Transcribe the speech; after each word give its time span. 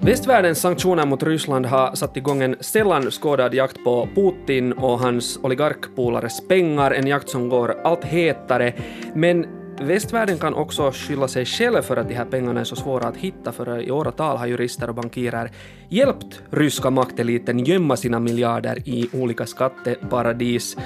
Västvärldens 0.00 0.60
sanktioner 0.60 1.06
mot 1.06 1.22
Ryssland 1.22 1.66
har 1.66 1.94
satt 1.94 2.16
igång 2.16 2.42
en 2.42 2.56
sällan 2.60 3.10
skådad 3.10 3.54
jakt 3.54 3.84
på 3.84 4.08
Putin 4.14 4.72
och 4.72 4.98
hans 4.98 5.38
oligarkpolares 5.42 6.48
pengar, 6.48 6.90
en 6.90 7.06
jakt 7.06 7.28
som 7.28 7.48
går 7.48 7.76
allt 7.84 8.04
hetare. 8.04 8.72
Men 9.14 9.46
västvärlden 9.80 10.38
kan 10.38 10.54
också 10.54 10.92
skylla 10.94 11.28
sig 11.28 11.44
själv 11.44 11.82
för 11.82 11.96
att 11.96 12.08
de 12.08 12.14
här 12.14 12.24
pengarna 12.24 12.60
är 12.60 12.64
så 12.64 12.76
svåra 12.76 13.08
att 13.08 13.16
hitta, 13.16 13.52
för 13.52 13.80
i 13.80 13.90
åratal 13.90 14.36
har 14.36 14.46
jurister 14.46 14.88
och 14.88 14.94
bankirer 14.94 15.50
hjälpt 15.88 16.42
ryska 16.50 16.90
makteliten 16.90 17.58
gömma 17.58 17.96
sina 17.96 18.20
miljarder 18.20 18.88
i 18.88 19.08
olika 19.12 19.46
skatteparadis. 19.46 20.76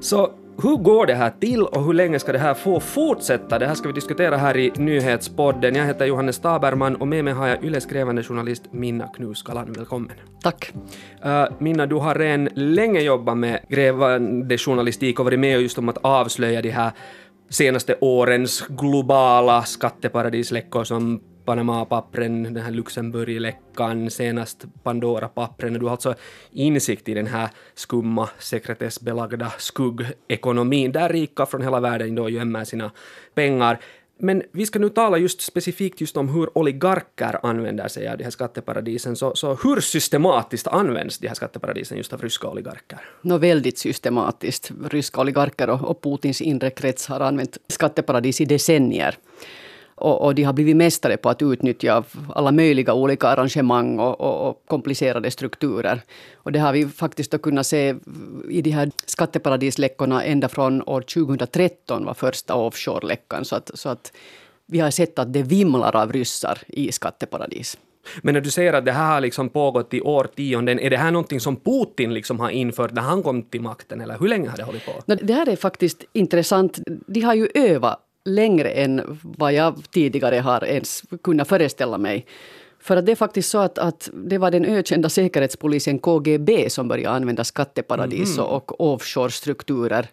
Så 0.00 0.30
hur 0.62 0.76
går 0.76 1.06
det 1.06 1.14
här 1.14 1.32
till 1.40 1.62
och 1.62 1.84
hur 1.84 1.92
länge 1.92 2.18
ska 2.18 2.32
det 2.32 2.38
här 2.38 2.54
få 2.54 2.80
fortsätta? 2.80 3.58
Det 3.58 3.66
här 3.66 3.74
ska 3.74 3.88
vi 3.88 3.94
diskutera 3.94 4.36
här 4.36 4.56
i 4.56 4.72
Nyhetspodden. 4.76 5.74
Jag 5.74 5.86
heter 5.86 6.06
Johannes 6.06 6.38
Taberman 6.38 6.96
och 6.96 7.08
med 7.08 7.24
mig 7.24 7.34
har 7.34 7.46
jag 7.46 7.64
Yles 7.64 7.86
grävande 7.86 8.22
journalist 8.22 8.62
Minna 8.70 9.06
Knuskalan. 9.06 9.72
Välkommen. 9.72 10.10
Tack. 10.42 10.72
Uh, 11.24 11.44
Minna, 11.58 11.86
du 11.86 11.94
har 11.94 12.14
redan 12.14 12.48
länge 12.54 13.00
jobbat 13.00 13.36
med 13.36 13.60
grävande 13.68 14.58
journalistik 14.58 15.18
och 15.18 15.24
varit 15.24 15.40
med 15.40 15.60
just 15.60 15.78
om 15.78 15.88
att 15.88 15.98
avslöja 15.98 16.62
de 16.62 16.70
här 16.70 16.90
senaste 17.48 17.96
årens 18.00 18.66
globala 18.68 19.62
skatteparadisläckor 19.62 20.84
som 20.84 21.20
Panama-pappren, 21.50 22.42
den 22.42 22.56
här 22.56 22.70
Luxemburg-läckan, 22.70 24.10
senast 24.10 24.64
Pandora-pappren. 24.82 25.72
Du 25.72 25.84
har 25.84 25.90
alltså 25.90 26.14
insikt 26.52 27.08
i 27.08 27.14
den 27.14 27.26
här 27.26 27.48
skumma, 27.74 28.28
sekretessbelagda 28.38 29.52
skuggekonomin 29.58 30.92
där 30.92 31.08
rika 31.08 31.46
från 31.46 31.62
hela 31.62 31.80
världen 31.80 32.14
då 32.14 32.28
gömmer 32.28 32.64
sina 32.64 32.90
pengar. 33.34 33.80
Men 34.18 34.42
vi 34.52 34.66
ska 34.66 34.78
nu 34.78 34.88
tala 34.88 35.18
just 35.18 35.40
specifikt 35.40 36.00
just 36.00 36.16
om 36.16 36.28
hur 36.28 36.58
oligarker 36.58 37.46
använder 37.46 37.88
sig 37.88 38.08
av 38.08 38.18
de 38.18 38.24
här 38.24 38.30
skatteparadisen. 38.30 39.16
Så, 39.16 39.34
så 39.34 39.54
hur 39.54 39.80
systematiskt 39.80 40.66
används 40.66 41.18
de 41.18 41.28
här 41.28 41.34
skatteparadisen 41.34 41.96
just 41.96 42.12
av 42.12 42.22
ryska 42.22 42.48
oligarker? 42.48 43.00
No, 43.22 43.38
väldigt 43.38 43.78
systematiskt. 43.78 44.70
Ryska 44.90 45.20
oligarker 45.20 45.70
och, 45.70 45.82
och 45.82 46.02
Putins 46.02 46.40
inre 46.40 46.70
krets 46.70 47.06
har 47.06 47.20
använt 47.20 47.58
skatteparadis 47.68 48.40
i 48.40 48.44
decennier. 48.44 49.16
Och, 50.00 50.24
och, 50.24 50.34
de 50.34 50.42
har 50.42 50.52
blivit 50.52 50.76
mästare 50.76 51.16
på 51.16 51.28
att 51.28 51.42
utnyttja 51.42 52.04
alla 52.34 52.52
möjliga 52.52 52.94
olika 52.94 53.28
arrangemang 53.28 53.98
och, 53.98 54.20
och, 54.20 54.48
och, 54.48 54.62
komplicerade 54.66 55.30
strukturer. 55.30 56.02
Och 56.34 56.52
det 56.52 56.58
har 56.58 56.72
vi 56.72 56.86
faktiskt 56.86 57.42
kunnat 57.42 57.66
se 57.66 57.94
i 58.48 58.62
de 58.62 58.70
här 58.70 58.90
skatteparadisläckorna 59.06 60.24
ända 60.24 60.48
från 60.48 60.82
år 60.82 61.00
2013 61.00 62.04
var 62.04 62.14
första 62.14 62.54
offshore-läckan. 62.54 63.44
Så 63.44 63.56
att, 63.56 63.70
så 63.74 63.88
att 63.88 64.12
vi 64.66 64.80
har 64.80 64.90
sett 64.90 65.18
att 65.18 65.32
det 65.32 65.42
vimlar 65.42 65.96
av 65.96 66.12
ryssar 66.12 66.58
i 66.66 66.92
skatteparadis. 66.92 67.78
Men 68.22 68.34
när 68.34 68.40
du 68.40 68.50
säger 68.50 68.72
att 68.72 68.84
det 68.84 68.92
här 68.92 69.12
har 69.12 69.20
liksom 69.20 69.48
pågått 69.48 69.94
i 69.94 70.00
årtionden, 70.00 70.80
är 70.80 70.90
det 70.90 70.96
här 70.96 71.10
någonting 71.10 71.40
som 71.40 71.56
Putin 71.56 72.14
liksom 72.14 72.40
har 72.40 72.50
infört 72.50 72.92
när 72.92 73.02
han 73.02 73.22
kom 73.22 73.42
till 73.42 73.60
makten, 73.60 74.00
eller 74.00 74.18
hur 74.18 74.28
länge 74.28 74.48
har 74.48 74.56
det 74.56 74.62
hållit 74.62 74.86
på? 74.86 74.92
Det 75.06 75.34
här 75.34 75.48
är 75.48 75.56
faktiskt 75.56 76.04
intressant. 76.12 76.78
De 77.06 77.20
har 77.20 77.34
ju 77.34 77.48
övat 77.54 78.00
längre 78.24 78.70
än 78.70 79.18
vad 79.22 79.52
jag 79.52 79.82
tidigare 79.90 80.36
har 80.36 80.64
ens 80.64 81.02
kunnat 81.22 81.48
föreställa 81.48 81.98
mig. 81.98 82.26
För 82.80 82.96
att 82.96 83.06
det 83.06 83.12
är 83.12 83.16
faktiskt 83.16 83.50
så 83.50 83.58
att, 83.58 83.78
att 83.78 84.10
det 84.12 84.38
var 84.38 84.50
den 84.50 84.64
ökända 84.64 85.08
säkerhetspolisen 85.08 85.98
KGB 85.98 86.70
som 86.70 86.88
började 86.88 87.16
använda 87.16 87.44
skatteparadis 87.44 88.38
mm. 88.38 88.50
och 88.50 88.80
offshore-strukturer 88.80 90.06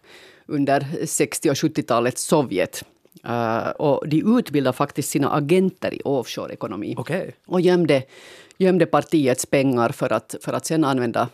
under 0.46 1.06
60 1.06 1.50
och 1.50 1.54
70-talets 1.54 2.22
Sovjet. 2.22 2.84
Uh, 3.26 3.68
och 3.68 4.08
de 4.08 4.38
utbildade 4.38 4.76
faktiskt 4.76 5.10
sina 5.10 5.30
agenter 5.30 5.94
i 5.94 6.00
offshore-ekonomi. 6.04 6.94
Okay. 6.98 7.30
Och 7.46 7.60
gömde, 7.60 8.02
gömde 8.58 8.86
partiets 8.86 9.46
pengar 9.46 9.88
för 9.88 10.12
att, 10.12 10.34
för 10.40 10.52
att 10.52 10.66
sen 10.66 10.84
använda, 10.84 11.28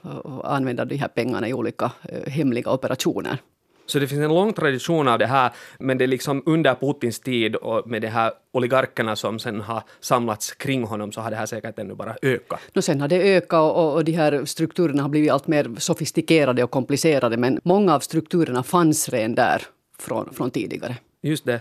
använda 0.45 0.85
de 0.85 0.97
här 0.97 1.09
pengarna 1.09 1.49
i 1.49 1.55
olika 1.55 1.85
uh, 1.85 2.31
hemliga 2.31 2.71
operationer. 2.71 3.39
Så 3.87 3.99
det 3.99 4.09
finns 4.09 4.21
en 4.21 4.35
lång 4.35 4.53
tradition 4.53 5.09
av 5.09 5.19
det 5.19 5.27
här, 5.27 5.51
men 5.79 5.99
det 5.99 6.05
är 6.05 6.09
liksom 6.09 6.43
under 6.47 6.75
Putins 6.75 7.21
tid 7.21 7.57
och 7.57 7.91
med 7.91 8.03
de 8.03 8.09
här 8.09 8.33
oligarkerna 8.53 9.17
som 9.17 9.39
sen 9.39 9.61
har 9.61 9.83
samlats 10.01 10.53
kring 10.53 10.85
honom 10.85 11.13
så 11.13 11.21
har 11.21 11.31
det 11.31 11.37
här 11.37 11.47
säkert 11.47 11.79
ännu 11.79 11.95
bara 11.95 12.17
ökat. 12.23 12.61
No, 12.75 12.83
sen 12.83 13.01
har 13.01 13.09
det 13.09 13.37
ökat 13.37 13.77
och, 13.77 13.95
och 13.95 14.05
de 14.05 14.13
här 14.13 14.45
strukturerna 14.45 15.03
har 15.03 15.09
blivit 15.09 15.31
allt 15.31 15.47
mer 15.47 15.71
sofistikerade 15.79 16.65
och 16.65 16.71
komplicerade, 16.71 17.37
men 17.37 17.61
många 17.65 17.95
av 17.95 18.01
strukturerna 18.01 18.63
fanns 18.63 19.09
redan 19.09 19.35
där 19.35 19.63
från, 19.99 20.35
från 20.35 20.51
tidigare. 20.51 20.97
Just 21.23 21.45
det. 21.45 21.61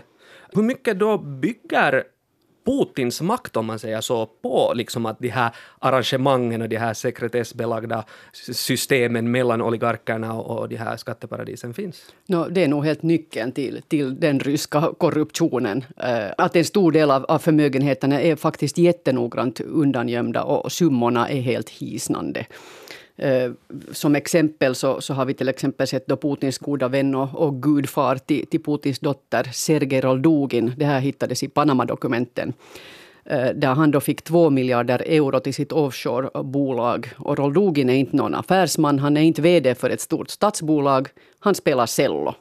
Hur 0.52 0.62
mycket 0.62 0.98
då 0.98 1.18
bygger 1.18 2.04
Putins 2.64 3.20
makt, 3.20 3.56
om 3.56 3.66
man 3.66 3.78
säger 3.78 4.00
så, 4.00 4.26
på 4.26 4.72
liksom 4.74 5.06
att 5.06 5.18
de 5.18 5.28
här 5.28 5.50
arrangemangen 5.78 6.62
och 6.62 6.68
de 6.68 6.76
här 6.76 6.94
sekretessbelagda 6.94 8.04
systemen 8.52 9.30
mellan 9.30 9.62
oligarkerna 9.62 10.34
och 10.34 10.68
de 10.68 10.76
här 10.76 10.96
skatteparadisen 10.96 11.74
finns? 11.74 12.02
No, 12.26 12.48
det 12.50 12.64
är 12.64 12.68
nog 12.68 12.84
helt 12.84 13.02
nyckeln 13.02 13.52
till, 13.52 13.82
till 13.88 14.20
den 14.20 14.40
ryska 14.40 14.92
korruptionen. 14.98 15.84
Eh, 15.96 16.30
att 16.38 16.56
en 16.56 16.64
stor 16.64 16.92
del 16.92 17.10
av, 17.10 17.24
av 17.24 17.38
förmögenheterna 17.38 18.20
är 18.20 18.36
faktiskt 18.36 18.78
jättenoggrant 18.78 19.60
undangömda 19.60 20.42
och 20.42 20.72
summorna 20.72 21.28
är 21.28 21.40
helt 21.40 21.70
hisnande. 21.70 22.46
Eh, 23.16 23.52
som 23.92 24.14
exempel 24.14 24.74
så, 24.74 25.00
så, 25.00 25.14
har 25.14 25.24
vi 25.24 25.34
till 25.34 25.48
exempel 25.48 25.86
sett 25.86 26.06
då 26.06 26.16
Putins 26.16 26.58
goda 26.58 26.88
vän 26.88 27.14
och, 27.14 27.34
och 27.34 27.62
gudfar 27.62 28.16
till, 28.16 28.46
till 28.46 28.62
Putins 28.62 28.98
dotter 28.98 29.50
Sergej 29.52 30.00
Roldugin. 30.00 30.72
Det 30.76 30.84
här 30.84 31.00
hittades 31.00 31.42
i 31.42 31.48
Panama-dokumenten. 31.48 32.52
Eh, 33.24 33.48
där 33.54 33.74
han 33.74 33.90
då 33.90 34.00
fick 34.00 34.22
två 34.22 34.50
miljarder 34.50 35.02
euro 35.06 35.40
till 35.40 35.54
sitt 35.54 35.72
offshorebolag. 35.72 37.10
Och 37.16 37.38
Roldugin 37.38 37.90
är 37.90 37.94
inte 37.94 38.16
någon 38.16 38.34
affärsman, 38.34 38.98
han 38.98 39.16
är 39.16 39.22
inte 39.22 39.42
VD 39.42 39.74
för 39.74 39.90
ett 39.90 40.00
stort 40.00 40.30
statsbolag. 40.30 41.08
Han 41.38 41.54
spelar 41.54 41.86
cello. 41.86 42.34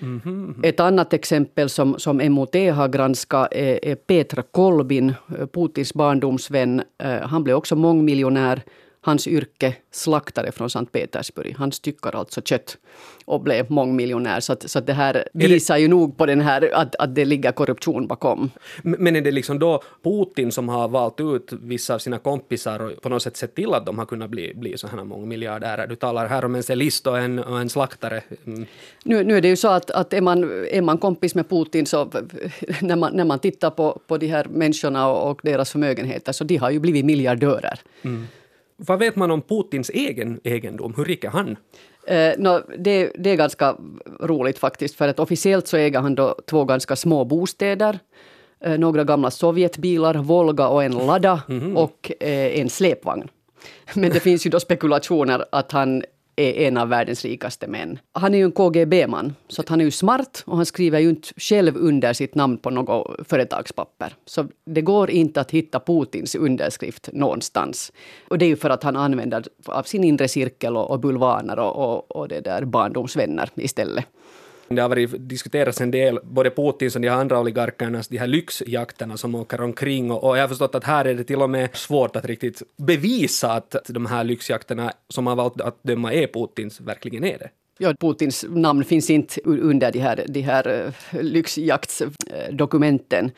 Mm 0.00 0.20
-hmm. 0.20 0.66
Ett 0.66 0.80
annat 0.80 1.12
exempel 1.12 1.68
som, 1.68 1.98
som 1.98 2.16
MOT 2.16 2.54
har 2.54 2.88
granskat 2.88 3.48
är, 3.52 3.84
är 3.84 3.94
Petra 3.94 4.42
Kolbin, 4.42 5.14
eh, 5.38 5.46
Putins 5.46 5.94
barndomsvän. 5.94 6.82
Han 7.22 7.44
blev 7.44 7.56
också 7.56 7.76
mångmiljonär 7.76 8.62
hans 9.08 9.26
yrke 9.26 9.74
slaktare 9.90 10.52
från 10.52 10.70
Sankt 10.70 10.92
Petersburg. 10.92 11.54
Han 11.58 11.72
styckar 11.72 12.16
alltså 12.16 12.40
kött 12.40 12.78
och 13.24 13.40
blev 13.40 13.70
mångmiljonär. 13.70 14.40
Så, 14.40 14.52
att, 14.52 14.70
så 14.70 14.78
att 14.78 14.86
det 14.86 14.92
här 14.92 15.28
visar 15.32 15.74
det... 15.74 15.80
ju 15.80 15.88
nog 15.88 16.16
på 16.16 16.26
den 16.26 16.40
här, 16.40 16.70
att, 16.74 16.94
att 16.94 17.14
det 17.14 17.24
ligger 17.24 17.52
korruption 17.52 18.06
bakom. 18.06 18.50
Men 18.82 19.16
är 19.16 19.20
det 19.20 19.30
liksom 19.30 19.58
då 19.58 19.82
Putin 20.02 20.52
som 20.52 20.68
har 20.68 20.88
valt 20.88 21.20
ut 21.20 21.52
vissa 21.52 21.94
av 21.94 21.98
sina 21.98 22.18
kompisar 22.18 22.80
och 22.80 23.02
på 23.02 23.08
något 23.08 23.22
sätt 23.22 23.36
sett 23.36 23.54
till 23.54 23.74
att 23.74 23.86
de 23.86 23.98
har 23.98 24.06
kunnat 24.06 24.30
bli, 24.30 24.52
bli 24.54 24.78
så 24.78 24.86
här 24.86 25.04
mångmiljardärer? 25.04 25.86
Du 25.86 25.96
talar 25.96 26.26
här 26.26 26.44
om 26.44 26.54
en 26.54 26.62
cellist 26.62 27.06
och 27.06 27.18
en, 27.18 27.38
och 27.38 27.60
en 27.60 27.68
slaktare. 27.68 28.22
Mm. 28.46 28.66
Nu, 29.04 29.24
nu 29.24 29.36
är 29.36 29.40
det 29.40 29.48
ju 29.48 29.56
så 29.56 29.68
att, 29.68 29.90
att 29.90 30.12
är, 30.12 30.20
man, 30.20 30.66
är 30.70 30.82
man 30.82 30.98
kompis 30.98 31.34
med 31.34 31.48
Putin 31.48 31.86
så 31.86 32.04
när 32.80 32.96
man, 32.96 33.16
när 33.16 33.24
man 33.24 33.38
tittar 33.38 33.70
på, 33.70 34.00
på 34.06 34.18
de 34.18 34.26
här 34.26 34.46
människorna 34.50 35.08
och, 35.08 35.30
och 35.30 35.40
deras 35.42 35.72
förmögenheter 35.72 36.32
så 36.32 36.44
de 36.44 36.56
har 36.56 36.70
ju 36.70 36.80
blivit 36.80 37.04
miljardörer. 37.04 37.80
Mm. 38.02 38.26
Vad 38.80 38.98
vet 38.98 39.16
man 39.16 39.30
om 39.30 39.42
Putins 39.42 39.90
egen 39.90 40.40
egendom? 40.44 40.94
Hur 40.96 41.04
rik 41.04 41.24
är 41.24 41.28
han? 41.28 41.56
Eh, 42.06 42.32
no, 42.38 42.62
det, 42.78 43.12
det, 43.14 43.30
är 43.30 43.36
ganska 43.36 43.76
roligt 44.20 44.58
faktiskt, 44.58 44.94
för 44.94 45.08
att 45.08 45.18
officiellt 45.18 45.66
så 45.68 45.76
äger 45.76 46.00
han 46.00 46.14
då 46.14 46.36
två 46.46 46.64
ganska 46.64 46.96
små 46.96 47.24
bostäder, 47.24 47.98
eh, 48.60 48.78
några 48.78 49.04
gamla 49.04 49.30
Sovjetbilar, 49.30 50.14
Volga 50.14 50.68
och 50.68 50.84
en 50.84 50.92
Lada 50.92 51.42
mm 51.48 51.62
-hmm. 51.62 51.74
och 51.76 52.12
eh, 52.20 52.60
en 52.60 52.70
släpvagn. 52.70 53.28
Men 53.94 54.10
det 54.10 54.20
finns 54.20 54.46
ju 54.46 54.50
då 54.50 54.60
spekulationer 54.60 55.44
att 55.52 55.72
han 55.72 56.02
är 56.38 56.68
en 56.68 56.76
av 56.76 56.88
världens 56.88 57.24
rikaste 57.24 57.66
män. 57.66 57.98
Han 58.12 58.34
är 58.34 58.38
ju 58.38 58.44
en 58.44 58.52
KGB-man, 58.52 59.34
så 59.48 59.60
att 59.60 59.68
han 59.68 59.80
är 59.80 59.84
ju 59.84 59.90
smart 59.90 60.42
och 60.46 60.56
han 60.56 60.66
skriver 60.66 60.98
ju 60.98 61.08
inte 61.08 61.28
själv 61.36 61.76
under 61.76 62.12
sitt 62.12 62.34
namn 62.34 62.58
på 62.58 62.70
något 62.70 63.28
företagspapper. 63.28 64.14
Så 64.24 64.46
det 64.64 64.82
går 64.82 65.10
inte 65.10 65.40
att 65.40 65.50
hitta 65.50 65.80
Putins 65.80 66.34
underskrift 66.34 67.08
någonstans. 67.12 67.92
Och 68.28 68.38
det 68.38 68.44
är 68.44 68.48
ju 68.48 68.56
för 68.56 68.70
att 68.70 68.82
han 68.82 68.96
använder 68.96 69.44
av 69.64 69.82
sin 69.82 70.04
inre 70.04 70.28
cirkel 70.28 70.76
och, 70.76 70.90
och 70.90 71.00
bulvaner 71.00 71.58
och, 71.58 71.76
och, 71.76 72.16
och 72.16 72.28
det 72.28 72.40
där 72.40 72.64
barndomsvänner 72.64 73.50
istället. 73.54 74.04
Det 74.68 74.82
har 74.82 74.88
varit 74.88 75.28
diskuterats 75.28 75.80
en 75.80 75.90
del, 75.90 76.18
både 76.22 76.50
Putins 76.50 76.96
och 76.96 77.02
de 77.02 77.08
andra 77.08 77.40
oligarkernas, 77.40 78.08
de 78.08 78.18
här 78.18 78.26
lyxjakterna 78.26 79.16
som 79.16 79.34
åker 79.34 79.60
omkring 79.60 80.10
och, 80.10 80.24
och 80.24 80.36
jag 80.36 80.42
har 80.42 80.48
förstått 80.48 80.74
att 80.74 80.84
här 80.84 81.04
är 81.04 81.14
det 81.14 81.24
till 81.24 81.42
och 81.42 81.50
med 81.50 81.76
svårt 81.76 82.16
att 82.16 82.24
riktigt 82.24 82.62
bevisa 82.76 83.52
att 83.52 83.76
de 83.88 84.06
här 84.06 84.24
lyxjakterna 84.24 84.92
som 85.08 85.26
har 85.26 85.36
valt 85.36 85.60
att 85.60 85.82
döma 85.82 86.12
är 86.12 86.26
Putins 86.26 86.80
verkligen 86.80 87.24
är 87.24 87.38
det. 87.38 87.50
Ja, 87.80 87.94
Putins 88.00 88.44
namn 88.48 88.84
finns 88.84 89.10
inte 89.10 89.40
under 89.44 89.92
de 89.92 89.98
här, 89.98 90.24
de 90.28 90.40
här 90.40 90.68
eh, 90.68 90.92
lyxjaktsdokumenten. 91.22 93.30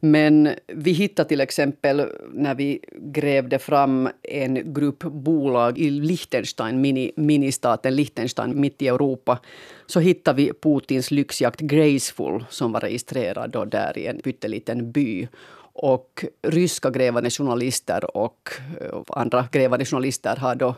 Men 0.00 0.48
vi 0.66 0.92
hittade 0.92 1.28
till 1.28 1.40
exempel 1.40 2.06
när 2.32 2.54
vi 2.54 2.80
grävde 2.92 3.58
fram 3.58 4.08
en 4.22 4.74
grupp 4.74 5.02
bolag 5.02 5.78
i 5.78 5.90
Liechtenstein, 5.90 6.80
mini, 6.80 7.12
ministaten 7.16 7.96
Liechtenstein 7.96 8.60
mitt 8.60 8.82
i 8.82 8.88
Europa, 8.88 9.38
så 9.86 10.00
hittade 10.00 10.36
vi 10.36 10.52
Putins 10.62 11.10
lyxjakt 11.10 11.60
Graceful 11.60 12.44
som 12.50 12.72
var 12.72 12.80
registrerad 12.80 13.50
då 13.50 13.64
där 13.64 13.98
i 13.98 14.06
en 14.06 14.18
pytteliten 14.18 14.92
by. 14.92 15.28
Och 15.74 16.24
ryska 16.42 16.90
grävande 16.90 17.30
journalister 17.30 18.16
och 18.16 18.50
eh, 18.80 19.00
andra 19.08 19.48
grävande 19.52 19.84
journalister 19.84 20.36
har 20.36 20.54
då 20.54 20.74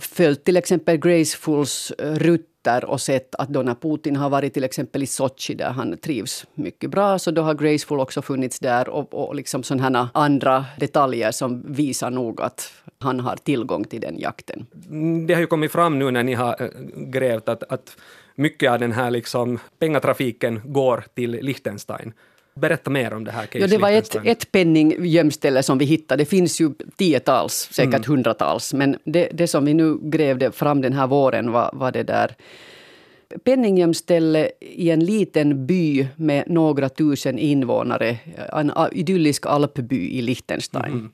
följt 0.00 0.44
till 0.44 0.56
exempel 0.56 0.96
Gracefuls 0.96 1.90
eh, 1.90 2.14
rutter 2.14 2.84
och 2.84 3.00
sett 3.00 3.34
att 3.34 3.48
då 3.48 3.62
när 3.62 3.74
Putin 3.74 4.16
har 4.16 4.30
varit 4.30 4.54
till 4.54 4.64
exempel 4.64 5.02
i 5.02 5.06
Sochi 5.06 5.54
där 5.54 5.70
han 5.70 5.96
trivs 5.96 6.46
mycket 6.54 6.90
bra 6.90 7.18
så 7.18 7.30
då 7.30 7.42
har 7.42 7.54
Graceful 7.54 8.00
också 8.00 8.22
funnits 8.22 8.58
där 8.58 8.88
och, 8.88 9.14
och 9.14 9.34
liksom 9.34 9.62
sådana 9.62 10.10
andra 10.14 10.64
detaljer 10.78 11.30
som 11.30 11.72
visar 11.72 12.10
nog 12.10 12.40
att 12.40 12.72
han 12.98 13.20
har 13.20 13.36
tillgång 13.36 13.84
till 13.84 14.00
den 14.00 14.18
jakten. 14.18 14.66
Mm, 14.86 15.26
det 15.26 15.34
har 15.34 15.40
ju 15.40 15.46
kommit 15.46 15.72
fram 15.72 15.98
nu 15.98 16.10
när 16.10 16.22
ni 16.22 16.34
har 16.34 16.62
eh, 16.62 16.68
grävt 16.96 17.48
att, 17.48 17.62
att 17.62 17.96
mycket 18.34 18.70
av 18.70 18.78
den 18.78 18.92
här 18.92 19.10
liksom 19.10 19.58
pengatrafiken 19.78 20.60
går 20.64 21.04
till 21.14 21.30
Liechtenstein. 21.30 22.12
Berätta 22.60 22.90
mer 22.90 23.14
om 23.14 23.24
det 23.24 23.30
här 23.30 23.48
ja, 23.52 23.66
Det 23.66 23.78
var 23.78 23.90
ett, 23.90 24.16
ett 24.24 24.52
penninggömställe 24.52 25.62
som 25.62 25.78
vi 25.78 25.84
hittade. 25.84 26.22
Det 26.22 26.26
finns 26.26 26.60
ju 26.60 26.70
tiotals, 26.96 27.68
säkert 27.72 27.94
mm. 27.94 28.08
hundratals. 28.08 28.74
Men 28.74 28.96
det, 29.04 29.28
det 29.32 29.46
som 29.46 29.64
vi 29.64 29.74
nu 29.74 29.98
grävde 30.02 30.52
fram 30.52 30.80
den 30.80 30.92
här 30.92 31.06
våren 31.06 31.52
var, 31.52 31.70
var 31.72 31.92
det 31.92 32.02
där 32.02 32.36
penninggömställe 33.44 34.50
i 34.60 34.90
en 34.90 35.00
liten 35.00 35.66
by 35.66 36.06
med 36.16 36.44
några 36.46 36.88
tusen 36.88 37.38
invånare. 37.38 38.16
En 38.52 38.72
idyllisk 38.92 39.46
alpby 39.46 40.10
i 40.10 40.22
Liechtenstein. 40.22 40.92
Mm. 40.92 41.10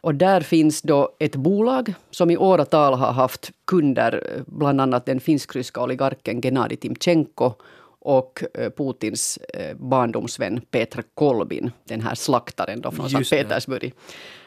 Och 0.00 0.14
där 0.14 0.40
finns 0.40 0.82
då 0.82 1.16
ett 1.18 1.36
bolag 1.36 1.94
som 2.10 2.30
i 2.30 2.36
åratal 2.36 2.94
har 2.94 3.12
haft 3.12 3.50
kunder, 3.64 4.42
bland 4.46 4.80
annat 4.80 5.06
den 5.06 5.20
finsk-ryska 5.20 5.82
oligarken 5.82 6.42
Gennadij 6.42 6.76
Timchenko 6.76 7.52
och 8.00 8.42
eh, 8.54 8.70
Putins 8.70 9.36
eh, 9.36 9.76
barndomsvän 9.76 10.60
Petr 10.70 11.00
Kolbin, 11.14 11.70
den 11.84 12.00
här 12.00 12.14
slaktaren 12.14 12.80
då 12.80 12.90
från 12.90 13.10
Sankt 13.10 13.30
Petersburg. 13.30 13.92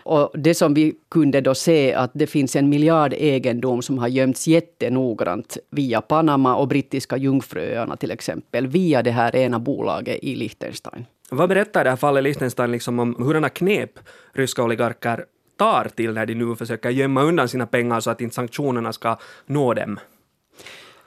Och 0.03 0.31
det 0.33 0.55
som 0.55 0.73
vi 0.73 0.95
kunde 1.09 1.41
då 1.41 1.55
se 1.55 1.93
att 1.93 2.11
det 2.13 2.27
finns 2.27 2.55
en 2.55 2.69
miljard 2.69 3.13
egendom 3.13 3.81
som 3.81 3.97
har 3.97 4.07
gömts 4.07 4.47
jättenoggrant 4.47 5.57
via 5.69 6.01
Panama 6.01 6.55
och 6.55 6.67
brittiska 6.67 7.17
Jungfruöarna 7.17 7.97
till 7.97 8.11
exempel, 8.11 8.67
via 8.67 9.03
det 9.03 9.11
här 9.11 9.35
ena 9.35 9.59
bolaget 9.59 10.19
i 10.21 10.35
Liechtenstein. 10.35 11.05
Vad 11.29 11.49
berättar 11.49 11.83
det 11.83 11.89
här 11.89 11.97
fallet 11.97 12.23
Liechtenstein 12.23 12.71
liksom 12.71 12.99
om 12.99 13.15
hurdana 13.15 13.49
knep 13.49 13.99
ryska 14.33 14.63
oligarker 14.63 15.25
tar 15.57 15.89
till 15.95 16.13
när 16.13 16.25
de 16.25 16.35
nu 16.35 16.55
försöker 16.55 16.89
gömma 16.89 17.21
undan 17.21 17.47
sina 17.47 17.67
pengar 17.67 17.99
så 17.99 18.09
att 18.09 18.21
inte 18.21 18.35
sanktionerna 18.35 18.93
ska 18.93 19.17
nå 19.45 19.73
dem? 19.73 19.99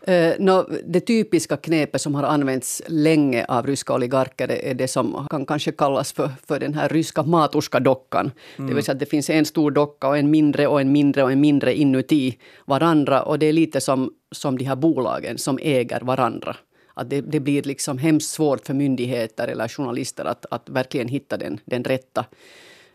Uh, 0.08 0.32
no, 0.38 0.66
det 0.84 1.00
typiska 1.00 1.56
knepet 1.56 2.00
som 2.00 2.14
har 2.14 2.22
använts 2.22 2.82
länge 2.88 3.44
av 3.48 3.66
ryska 3.66 3.94
oligarker 3.94 4.48
är 4.48 4.74
det 4.74 4.88
som 4.88 5.26
kan 5.30 5.46
kanske 5.46 5.72
kallas 5.72 6.12
för, 6.12 6.30
för 6.46 6.60
den 6.60 6.74
här 6.74 6.88
ryska 6.88 7.22
matuska-dockan. 7.22 8.30
Mm. 8.56 8.68
Det 8.68 8.74
vill 8.74 8.84
säga 8.84 8.92
att 8.92 8.98
det 8.98 9.06
finns 9.06 9.30
en 9.30 9.44
stor 9.44 9.70
docka 9.70 10.08
och 10.08 10.18
en 10.18 10.30
mindre 10.30 10.66
och 10.66 10.80
en 10.80 10.92
mindre 10.92 11.22
och 11.22 11.32
en 11.32 11.40
mindre 11.40 11.74
inuti 11.74 12.38
varandra. 12.66 13.22
Och 13.22 13.38
det 13.38 13.46
är 13.46 13.52
lite 13.52 13.80
som, 13.80 14.10
som 14.32 14.58
de 14.58 14.64
här 14.64 14.76
bolagen 14.76 15.38
som 15.38 15.58
äger 15.62 16.00
varandra. 16.00 16.56
Att 16.94 17.10
det, 17.10 17.20
det 17.20 17.40
blir 17.40 17.62
liksom 17.62 17.98
hemskt 17.98 18.30
svårt 18.30 18.66
för 18.66 18.74
myndigheter 18.74 19.48
eller 19.48 19.68
journalister 19.68 20.24
att, 20.24 20.46
att 20.50 20.68
verkligen 20.68 21.08
hitta 21.08 21.36
den, 21.36 21.60
den 21.64 21.84
rätta 21.84 22.24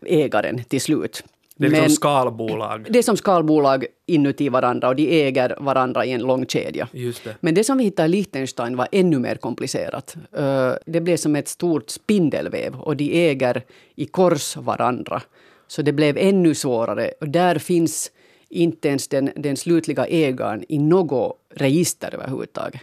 ägaren 0.06 0.64
till 0.64 0.80
slut. 0.80 1.24
Det 1.60 1.66
är 1.66 1.70
liksom 1.70 1.82
Men, 1.82 1.90
skalbolag. 1.90 2.86
Det 2.90 2.98
är 2.98 3.02
som 3.02 3.16
skalbolag 3.16 3.86
inuti 4.06 4.48
varandra 4.48 4.88
och 4.88 4.96
de 4.96 5.22
äger 5.26 5.56
varandra 5.60 6.04
i 6.04 6.12
en 6.12 6.20
lång 6.20 6.46
kedja. 6.46 6.88
Just 6.92 7.24
det. 7.24 7.36
Men 7.40 7.54
det 7.54 7.64
som 7.64 7.78
vi 7.78 7.84
hittade 7.84 8.08
i 8.08 8.10
Liechtenstein 8.10 8.76
var 8.76 8.88
ännu 8.92 9.18
mer 9.18 9.34
komplicerat. 9.34 10.16
Eh, 10.36 10.72
det 10.86 11.00
blev 11.00 11.16
som 11.16 11.36
ett 11.36 11.48
stort 11.48 11.90
spindelväv 11.90 12.74
och 12.80 12.96
de 12.96 13.28
äger 13.28 13.62
i 13.94 14.06
kors 14.06 14.56
varandra. 14.56 15.22
Så 15.66 15.82
det 15.82 15.92
blev 15.92 16.18
ännu 16.18 16.54
svårare. 16.54 17.12
Och 17.20 17.28
där 17.28 17.58
finns 17.58 18.10
inte 18.48 18.88
ens 18.88 19.08
den, 19.08 19.30
den 19.36 19.56
slutliga 19.56 20.06
ägaren 20.06 20.64
i 20.68 20.78
något 20.78 21.36
register 21.54 22.14
överhuvudtaget. 22.14 22.80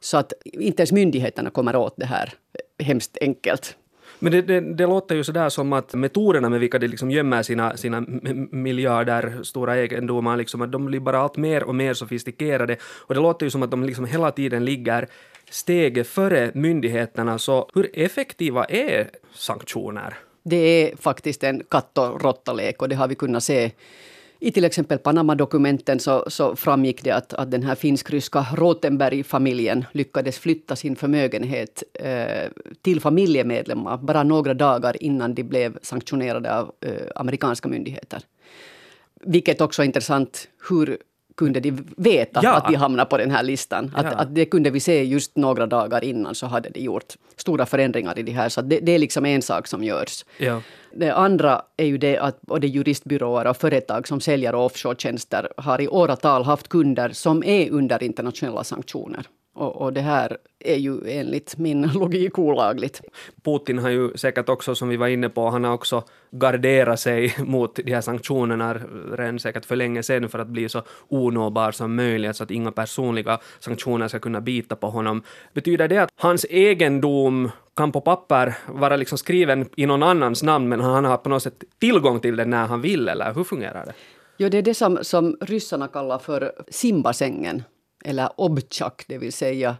Så 0.00 0.16
att 0.16 0.32
inte 0.42 0.82
ens 0.82 0.92
myndigheterna 0.92 1.50
kommer 1.50 1.76
åt 1.76 1.94
det 1.96 2.06
här 2.06 2.34
hemskt 2.78 3.18
enkelt. 3.20 3.76
Men 4.18 4.32
det, 4.32 4.42
det, 4.42 4.60
det, 4.60 4.86
låter 4.86 5.14
ju 5.14 5.24
sådär 5.24 5.48
som 5.48 5.72
att 5.72 5.94
metoderna 5.94 6.48
med 6.48 6.60
vilka 6.60 6.78
de 6.78 6.88
liksom 6.88 7.10
gömmer 7.10 7.42
sina, 7.42 7.76
sina 7.76 8.00
miljarder 8.50 9.42
stora 9.42 9.76
egendomar, 9.76 10.36
liksom, 10.36 10.62
att 10.62 10.72
de 10.72 10.86
blir 10.86 11.00
bara 11.00 11.18
allt 11.18 11.36
mer 11.36 11.64
och 11.64 11.74
mer 11.74 11.94
sofistikerade. 11.94 12.76
Och 12.82 13.14
det 13.14 13.20
låter 13.20 13.46
ju 13.46 13.50
som 13.50 13.62
att 13.62 13.70
de 13.70 13.84
liksom 13.84 14.04
hela 14.04 14.30
tiden 14.30 14.64
ligger 14.64 15.08
steget 15.50 16.06
före 16.06 16.50
myndigheterna. 16.54 17.38
Så 17.38 17.70
hur 17.74 17.90
effektiva 17.92 18.64
är 18.64 19.10
sanktioner? 19.34 20.14
Det 20.42 20.56
är 20.56 20.96
faktiskt 20.96 21.44
en 21.44 21.62
katt 21.68 21.98
och 21.98 22.22
råttalek 22.22 22.82
och 22.82 22.88
det 22.88 22.96
har 22.96 23.08
vi 23.08 23.14
kunnat 23.14 23.44
se 23.44 23.70
i 24.38 24.52
till 24.52 24.64
exempel 24.64 24.98
Panama-dokumenten 24.98 26.00
så, 26.00 26.24
så, 26.26 26.56
framgick 26.56 27.04
det 27.04 27.10
att, 27.10 27.32
att 27.32 27.50
den 27.50 27.62
här 27.62 27.74
finsk-ryska 27.74 28.46
Rotenberg-familjen 28.54 29.84
lyckades 29.92 30.38
flytta 30.38 30.76
sin 30.76 30.96
förmögenhet 30.96 31.82
eh, 31.94 32.50
till 32.82 33.00
familjemedlemmar 33.00 33.96
bara 33.96 34.22
några 34.22 34.54
dagar 34.54 35.02
innan 35.02 35.34
de 35.34 35.42
blev 35.42 35.78
sanktionerade 35.82 36.58
av 36.58 36.72
eh, 36.80 36.92
amerikanska 37.14 37.68
myndigheter. 37.68 38.22
Vilket 39.20 39.60
också 39.60 39.82
är 39.82 39.86
intressant. 39.86 40.48
Hur 40.68 40.98
kunde 41.36 41.60
de 41.60 41.72
veta 41.96 42.40
ja. 42.42 42.56
att 42.56 42.68
de 42.68 42.74
hamnade 42.74 43.10
på 43.10 43.16
den 43.16 43.30
här 43.30 43.42
listan. 43.42 43.92
Att, 43.94 44.06
ja. 44.06 44.12
att 44.12 44.34
det 44.34 44.44
kunde 44.44 44.70
vi 44.70 44.80
se 44.80 45.04
just 45.04 45.36
några 45.36 45.66
dagar 45.66 46.04
innan 46.04 46.34
så 46.34 46.46
hade 46.46 46.70
de 46.70 46.80
gjort 46.80 47.14
stora 47.36 47.66
förändringar 47.66 48.18
i 48.18 48.22
det 48.22 48.32
här. 48.32 48.48
Så 48.48 48.62
det, 48.62 48.80
det, 48.80 48.92
är 48.92 48.98
liksom 48.98 49.26
en 49.26 49.42
sak 49.42 49.66
som 49.66 49.84
görs. 49.84 50.24
Ja. 50.38 50.62
Det 50.94 51.10
andra 51.10 51.62
är 51.76 51.84
ju 51.84 51.98
det 51.98 52.18
att 52.18 52.40
både 52.40 52.66
juristbyråer 52.66 53.46
och 53.46 53.56
företag 53.56 54.08
som 54.08 54.20
säljer 54.20 54.54
offshore-tjänster 54.54 55.48
har 55.56 55.80
i 55.80 55.88
åratal 55.88 56.44
haft 56.44 56.68
kunder 56.68 57.10
som 57.12 57.44
är 57.44 57.70
under 57.70 58.02
internationella 58.02 58.64
sanktioner. 58.64 59.26
Och, 59.56 59.76
och, 59.76 59.92
det 59.92 60.00
här 60.00 60.38
är 60.60 60.76
ju 60.76 61.00
enligt 61.08 61.58
min 61.58 61.82
logik 61.94 62.38
olagligt. 62.38 63.02
Putin 63.44 63.78
har 63.78 63.90
ju 63.90 64.16
säkert 64.16 64.48
också, 64.48 64.74
som 64.74 64.88
vi 64.88 64.96
var 64.96 65.08
inne 65.08 65.28
på, 65.28 65.50
han 65.50 65.64
har 65.64 65.72
också 65.72 66.04
garderat 66.30 67.00
sig 67.00 67.34
mot 67.44 67.76
de 67.76 67.92
här 67.92 68.00
sanktionerna 68.00 68.74
redan 69.18 69.38
säkert 69.38 69.64
för 69.64 69.76
länge 69.76 70.02
sedan 70.02 70.28
för 70.28 70.38
att 70.38 70.48
bli 70.48 70.68
så 70.68 70.82
onåbar 71.08 71.72
som 71.72 71.96
möjligt 71.96 72.36
så 72.36 72.44
att 72.44 72.50
inga 72.50 72.72
personliga 72.72 73.38
sanktioner 73.60 74.08
ska 74.08 74.18
kunna 74.18 74.40
bita 74.40 74.76
på 74.76 74.86
honom. 74.86 75.22
Betyder 75.54 75.88
det 75.88 75.98
att 75.98 76.10
hans 76.16 76.46
egendom 76.50 77.50
kan 77.76 77.92
på 77.92 78.00
papper 78.00 78.54
vara 78.68 78.96
liksom 78.96 79.18
skriven 79.18 79.68
i 79.76 79.86
någon 79.86 80.02
annans 80.02 80.42
namn 80.42 80.68
men 80.68 80.80
han 80.80 81.04
har 81.04 81.16
på 81.16 81.28
något 81.28 81.42
sätt 81.42 81.64
tillgång 81.78 82.20
till 82.20 82.36
den 82.36 82.50
när 82.50 82.66
han 82.66 82.80
vill 82.80 83.08
eller 83.08 83.34
hur 83.34 83.44
fungerar 83.44 83.86
det? 83.86 83.92
Jo, 84.38 84.48
det 84.48 84.58
är 84.58 84.62
det 84.62 84.74
som, 84.74 84.98
som 85.02 85.36
ryssarna 85.40 85.88
kallar 85.88 86.18
för 86.18 86.52
simbasängen 86.68 87.62
eller 88.06 88.28
obchak, 88.36 89.04
det 89.08 89.18
vill 89.18 89.32
säga 89.32 89.76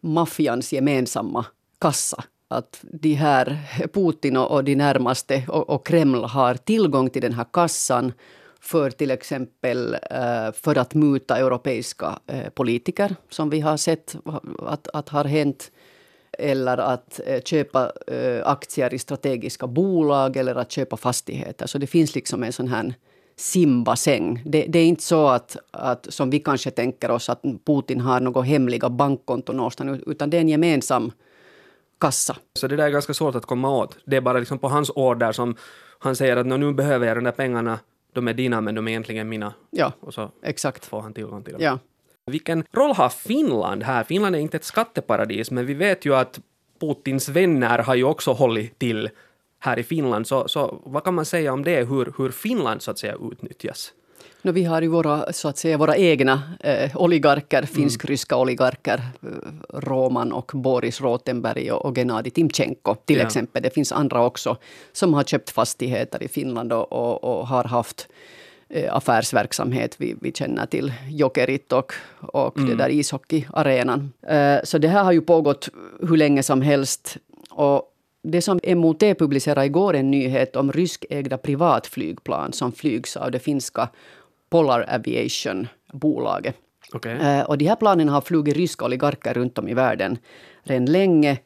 maffians 0.00 0.72
gemensamma 0.72 1.46
kassa. 1.80 2.24
Att 2.48 2.80
de 2.82 3.14
här, 3.14 3.58
Putin 3.92 4.36
och 4.36 4.64
de 4.64 4.74
närmaste 4.76 5.44
och, 5.48 5.70
och 5.70 5.86
Kreml 5.86 6.24
har 6.24 6.54
tillgång 6.54 7.10
till 7.10 7.22
den 7.22 7.32
här 7.32 7.46
kassan 7.52 8.12
för 8.60 8.90
till 8.90 9.10
exempel 9.10 9.94
eh, 10.10 10.52
för 10.52 10.78
att 10.78 10.94
muta 10.94 11.38
europeiska 11.38 12.18
eh, 12.26 12.48
politiker, 12.48 13.16
som 13.28 13.50
vi 13.50 13.60
har 13.60 13.76
sett 13.76 14.16
att, 14.58 14.88
att 14.88 15.08
har 15.08 15.24
hänt 15.24 15.70
eller 16.38 16.78
att 16.78 17.20
eh, 17.26 17.42
köpa 17.42 17.92
aktier 18.44 18.94
i 18.94 18.98
strategiska 18.98 19.66
bolag 19.66 20.36
eller 20.36 20.54
att 20.54 20.72
köpa 20.72 20.96
fastigheter. 20.96 21.66
Så 21.66 21.78
det 21.78 21.86
finns 21.86 22.14
liksom 22.14 22.42
en 22.42 22.52
sån 22.52 22.68
här 22.68 22.94
simbassäng. 23.40 24.42
Det, 24.44 24.66
det, 24.68 24.78
är 24.78 24.86
inte 24.86 25.02
så 25.02 25.28
att, 25.28 25.56
att, 25.70 26.06
som 26.12 26.30
vi 26.30 26.38
kanske 26.38 26.70
tänker 26.70 27.10
oss, 27.10 27.28
att 27.28 27.42
Putin 27.66 28.00
har 28.00 28.20
några 28.20 28.42
hemliga 28.42 28.90
bankkonton 28.90 29.56
någonstans, 29.56 30.02
utan 30.06 30.30
det 30.30 30.36
är 30.36 30.40
en 30.40 30.48
gemensam 30.48 31.12
kassa. 32.00 32.36
Så 32.54 32.68
det 32.68 32.76
där 32.76 32.84
är 32.84 32.90
ganska 32.90 33.14
svårt 33.14 33.34
att 33.34 33.46
komma 33.46 33.70
åt. 33.70 33.98
Det 34.04 34.16
är 34.16 34.20
bara 34.20 34.38
liksom 34.38 34.58
på 34.58 34.68
hans 34.68 34.90
order 34.90 35.32
som 35.32 35.56
han 35.98 36.16
säger 36.16 36.36
att 36.36 36.46
nu 36.46 36.72
behöver 36.72 37.06
jag 37.06 37.16
de 37.16 37.24
där 37.24 37.32
pengarna, 37.32 37.78
de 38.12 38.28
är 38.28 38.34
dina 38.34 38.60
men 38.60 38.74
de 38.74 38.88
är 38.88 38.90
egentligen 38.90 39.28
mina. 39.28 39.54
Ja, 39.70 39.92
och 40.00 40.14
så 40.14 40.30
exakt. 40.42 40.86
får 40.86 41.00
han 41.00 41.14
tillgång 41.14 41.42
till 41.42 41.52
dem. 41.52 41.62
Ja. 41.62 41.78
Vilken 42.26 42.64
roll 42.72 42.92
har 42.94 43.08
Finland 43.08 43.82
här? 43.82 44.04
Finland 44.04 44.36
är 44.36 44.40
inte 44.40 44.56
ett 44.56 44.64
skatteparadis, 44.64 45.50
men 45.50 45.66
vi 45.66 45.74
vet 45.74 46.04
ju 46.04 46.14
att 46.14 46.40
Putins 46.80 47.28
vänner 47.28 47.78
har 47.78 47.94
ju 47.94 48.04
också 48.04 48.32
hållit 48.32 48.78
till 48.78 49.10
här 49.60 49.78
i 49.78 49.82
Finland. 49.82 50.26
Så, 50.26 50.48
så 50.48 50.80
vad 50.84 51.04
kan 51.04 51.14
man 51.14 51.24
säga 51.24 51.52
om 51.52 51.64
det, 51.64 51.88
hur, 51.88 52.12
hur 52.18 52.30
Finland 52.30 52.82
så 52.82 52.90
att 52.90 52.98
säga 52.98 53.14
utnyttjas? 53.32 53.92
No, 54.42 54.50
vi 54.52 54.64
har 54.64 54.82
ju 54.82 54.88
våra, 54.88 55.32
så 55.32 55.48
att 55.48 55.58
säga, 55.58 55.78
våra 55.78 55.96
egna 55.96 56.42
eh, 56.60 56.96
oligarker, 56.96 57.62
finsk-ryska 57.62 58.36
oligarker. 58.36 59.00
eh, 59.22 59.28
Roman 59.78 60.32
och 60.32 60.50
Boris 60.54 61.00
Rotenberg 61.00 61.72
och, 61.72 61.84
och 61.84 61.94
Gennadij 61.96 62.30
Timchenko 62.30 62.94
till 62.94 63.16
Ja. 63.18 63.26
exempel. 63.26 63.62
Det 63.62 63.70
finns 63.74 63.92
andra 63.92 64.24
också 64.26 64.56
som 64.92 65.14
har 65.14 65.24
köpt 65.24 65.50
fastigheter 65.50 66.22
i 66.22 66.28
Finland 66.28 66.72
och, 66.72 66.92
och, 66.92 67.24
och 67.24 67.46
har 67.46 67.64
haft 67.64 68.08
eh, 68.68 68.96
affärsverksamhet. 68.96 69.94
Vi, 69.98 70.16
vi 70.20 70.32
känner 70.32 70.66
till 70.66 70.92
Jokerit 71.10 71.72
och, 71.72 71.92
och 72.20 72.54
det 72.60 72.74
där 72.74 72.88
ishockeyarenan. 72.90 74.12
Eh, 74.28 74.58
så 74.64 74.78
det 74.78 74.88
här 74.88 75.04
har 75.04 75.12
ju 75.12 75.20
pågått 75.20 75.68
hur 76.00 76.16
länge 76.16 76.42
som 76.42 76.62
helst. 76.62 77.16
Och 77.50 77.82
det 78.22 78.42
som 78.42 78.60
MOT 78.66 79.00
publicerade 79.00 79.66
igår 79.66 79.94
en 79.94 80.10
nyhet 80.10 80.56
om 80.56 80.72
ryskägda 80.72 81.38
privatflygplan 81.38 82.52
som 82.52 82.72
flygs 82.72 83.16
av 83.16 83.30
det 83.30 83.38
finska 83.38 83.88
Polar 84.50 84.86
Aviation-bolaget. 84.94 86.56
Okej. 86.92 87.12
Eh, 87.12 87.40
Och 87.40 87.58
de 87.58 87.64
här 87.64 87.76
planen 87.76 88.08
har 88.08 88.20
flugit 88.20 88.56
ryska 88.56 88.84
oligarker 88.84 89.34
runt 89.34 89.58
om 89.58 89.68
i 89.68 89.74
världen 89.74 90.18
redan 90.62 90.86
länge. 90.86 91.38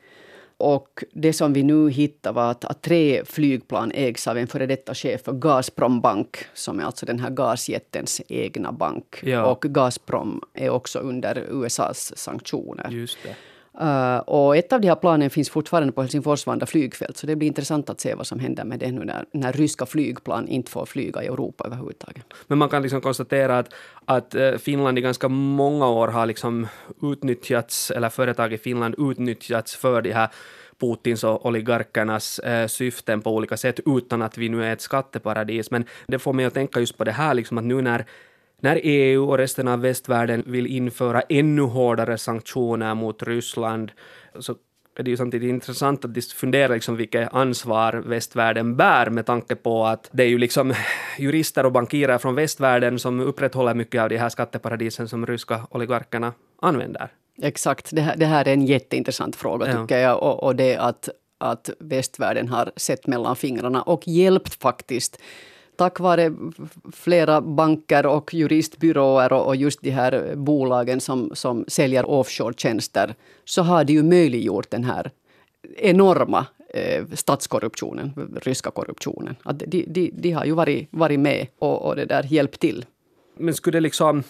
Och 0.56 1.04
det 1.12 1.32
som 1.32 1.52
vi 1.52 1.62
nu 1.62 1.90
hittade 1.90 2.34
var 2.34 2.50
att, 2.50 2.64
att 2.64 2.82
tre 2.82 3.24
flygplan 3.24 3.92
ägs 3.94 4.28
av 4.28 4.38
en 4.38 4.46
före 4.46 4.66
detta 4.66 4.94
chef 4.94 5.22
för 5.22 5.32
Gazprom 5.32 6.00
Bank, 6.00 6.36
som 6.54 6.80
är 6.80 6.84
alltså 6.84 7.06
den 7.06 7.18
här 7.20 7.30
gasjättens 7.30 8.22
egna 8.28 8.72
bank. 8.72 9.20
Ja. 9.22 9.44
Och 9.44 9.60
Gazprom 9.62 10.40
är 10.54 10.70
också 10.70 10.98
under 10.98 11.46
USAs 11.50 12.18
sanktioner. 12.18 12.88
Just 12.90 13.18
det. 13.22 13.34
Uh, 13.80 14.16
och 14.16 14.56
ett 14.56 14.72
av 14.72 14.80
de 14.80 14.88
här 14.88 14.94
planen 14.94 15.30
finns 15.30 15.50
fortfarande 15.50 15.92
på 15.92 16.02
Helsingfors-Vanda 16.02 16.66
flygfält, 16.66 17.16
så 17.16 17.26
det 17.26 17.36
blir 17.36 17.48
intressant 17.48 17.90
att 17.90 18.00
se 18.00 18.14
vad 18.14 18.26
som 18.26 18.38
händer 18.38 18.64
med 18.64 18.78
det 18.78 18.92
nu 18.92 19.04
när, 19.04 19.24
när 19.32 19.52
ryska 19.52 19.86
flygplan 19.86 20.48
inte 20.48 20.70
får 20.70 20.86
flyga 20.86 21.22
i 21.22 21.26
Europa 21.26 21.64
överhuvudtaget. 21.66 22.24
Men 22.46 22.58
man 22.58 22.68
kan 22.68 22.82
liksom 22.82 23.00
konstatera 23.00 23.58
att, 23.58 23.74
att 24.04 24.34
eh, 24.34 24.52
Finland 24.52 24.98
i 24.98 25.00
ganska 25.00 25.28
många 25.28 25.88
år 25.88 26.08
har 26.08 26.26
liksom 26.26 26.66
utnyttjats, 27.02 27.90
eller 27.90 28.08
företag 28.08 28.52
i 28.52 28.58
Finland 28.58 28.94
utnyttjats 28.98 29.76
för 29.76 30.02
de 30.02 30.12
här 30.12 30.28
Putins 30.78 31.24
och 31.24 31.46
oligarkernas 31.46 32.38
eh, 32.38 32.66
syften 32.66 33.20
på 33.20 33.34
olika 33.34 33.56
sätt 33.56 33.80
utan 33.86 34.22
att 34.22 34.38
vi 34.38 34.48
nu 34.48 34.64
är 34.64 34.72
ett 34.72 34.80
skatteparadis. 34.80 35.70
Men 35.70 35.84
det 36.06 36.18
får 36.18 36.32
mig 36.32 36.44
att 36.44 36.54
tänka 36.54 36.80
just 36.80 36.98
på 36.98 37.04
det 37.04 37.12
här 37.12 37.34
liksom 37.34 37.58
att 37.58 37.64
nu 37.64 37.82
när 37.82 38.04
när 38.64 38.80
EU 38.83 39.30
och 39.30 39.38
resten 39.38 39.68
av 39.68 39.80
västvärlden 39.80 40.42
vill 40.47 40.66
införa 40.66 41.21
ännu 41.21 41.62
hårdare 41.62 42.18
sanktioner 42.18 42.94
mot 42.94 43.23
Ryssland 43.23 43.92
så 44.38 44.54
är 44.99 45.02
det 45.02 45.11
ju 45.11 45.16
samtidigt 45.16 45.49
intressant 45.49 46.04
att 46.04 46.25
fundera 46.25 46.75
liksom 46.75 46.97
vilket 46.97 47.35
ansvar 47.35 47.92
västvärlden 47.92 48.76
bär 48.76 49.11
med 49.11 49.26
tanke 49.26 49.54
på 49.54 49.87
att 49.87 50.09
det 50.12 50.23
är 50.23 50.28
ju 50.28 50.38
liksom 50.38 50.75
jurister 51.18 51.66
och 51.66 51.73
bankirer 51.73 52.18
från 52.18 52.35
västvärlden 52.35 52.99
som 52.99 53.21
upprätthåller 53.21 53.75
mycket 53.75 54.02
av 54.02 54.09
de 54.09 54.16
här 54.16 54.28
skatteparadisen 54.28 55.09
som 55.09 55.26
ryska 55.26 55.66
oligarkerna 55.71 56.33
använder. 56.62 57.09
Exakt, 57.42 57.88
det 57.92 58.00
här, 58.00 58.16
det 58.16 58.26
här 58.26 58.49
är 58.49 58.52
en 58.52 58.66
jätteintressant 58.66 59.37
fråga 59.37 59.68
Ja. 59.68 59.83
tycker 59.83 59.99
jag. 59.99 60.23
Och, 60.23 60.42
och 60.42 60.56
det 60.56 60.76
att, 60.76 61.09
att 61.38 61.71
västvärlden 61.78 62.49
har 62.49 62.73
sett 62.76 63.06
mellan 63.06 63.37
fingrarna 63.37 63.83
och 63.83 64.09
hjälpt 64.09 64.62
faktiskt 64.62 65.21
tack 65.76 66.00
vare 66.00 66.32
flera 66.92 67.40
banker 67.40 68.06
och 68.06 68.34
juristbyråer 68.34 69.32
och, 69.32 69.46
och 69.46 69.56
just 69.56 69.80
de 69.82 69.90
här 69.90 70.34
bolagen 70.36 71.00
som, 71.00 71.30
som 71.34 71.64
säljer 71.68 72.10
offshore-tjänster 72.10 73.14
så 73.44 73.62
har 73.62 73.84
det 73.84 73.92
ju 73.92 74.02
möjliggjort 74.02 74.70
den 74.70 74.84
här 74.84 75.10
enorma 75.76 76.46
eh, 76.74 77.04
statskorruptionen, 77.12 78.12
ryska 78.42 78.70
korruptionen. 78.70 79.36
Att 79.42 79.58
de, 79.58 79.84
de, 79.88 80.10
de 80.14 80.32
har 80.32 80.44
ju 80.44 80.52
varit, 80.52 80.88
varit 80.90 81.20
med 81.20 81.46
och, 81.58 81.82
och 81.82 81.96
det 81.96 82.04
där 82.04 82.22
hjälpt 82.22 82.60
till. 82.60 82.84
Men 83.36 83.54
skulle 83.54 83.76
det 83.76 83.82
liksom 83.82 84.22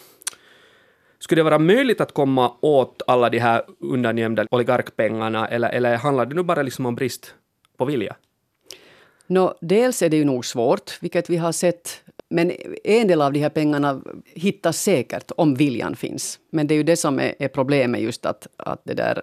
skulle 1.19 1.39
det 1.39 1.45
vara 1.45 1.59
möjligt 1.59 2.01
att 2.01 2.15
komma 2.15 2.53
åt 2.61 3.03
alla 3.07 3.31
de 3.31 3.39
här 3.39 3.63
undangömda 3.81 4.47
oligarkpengarna 4.51 5.49
eller, 5.49 5.71
eller 5.71 5.97
handlar 5.97 6.27
det 6.27 6.35
nu 6.35 6.43
bara 6.43 6.63
liksom 6.63 6.87
om 6.87 6.95
brist 6.95 7.35
på 7.77 7.85
vilja? 7.85 8.17
Nå, 9.27 9.59
dels 9.61 10.03
är 10.03 10.09
det 10.09 10.17
ju 10.17 10.25
nog 10.25 10.47
svårt, 10.47 10.99
vilket 11.03 11.31
vi 11.31 11.37
har 11.37 11.53
sett. 11.53 12.01
Men 12.29 12.53
en 12.85 13.09
del 13.09 13.23
av 13.23 13.33
de 13.33 13.41
här 13.41 13.49
pengarna 13.49 14.03
hittas 14.25 14.83
säkert 14.83 15.31
om 15.37 15.55
viljan 15.55 15.97
finns. 15.97 16.39
Men 16.51 16.67
det 16.67 16.75
är 16.75 16.77
ju 16.77 16.83
det 16.83 16.97
som 16.97 17.19
är, 17.19 17.35
är 17.39 17.49
problemet, 17.49 18.01
just 18.01 18.27
att, 18.27 18.47
att 18.57 18.81
det 18.85 18.95
där... 18.95 19.23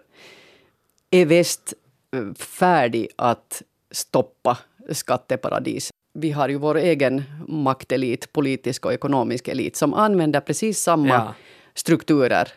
Är 1.13 1.25
väst 1.25 1.74
eh, 2.15 2.34
färdig 2.34 3.08
att 3.15 3.62
stoppa 3.91 4.58
skatteparadis? 4.91 5.89
Vi 6.13 6.31
har 6.31 6.50
ju 6.50 6.58
vår 6.58 6.77
egen 6.77 7.24
maktelit, 7.48 8.34
politisk 8.34 8.86
och 8.86 8.93
ekonomisk 8.93 9.48
elit, 9.48 9.75
som 9.75 9.93
använder 9.93 10.39
precis 10.39 10.79
samma 10.81 11.08
Ja. 11.08 11.34
strukturer 11.74 12.48